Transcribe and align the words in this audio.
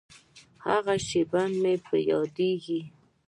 هغه 0.65 0.95
شېبې 1.07 1.43
مې 1.61 1.73
په 1.85 1.95
یادیږي. 2.09 2.81